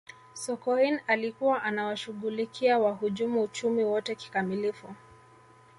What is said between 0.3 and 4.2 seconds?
sokoine alikuwa anawashughulikia wahujumu uchumi wote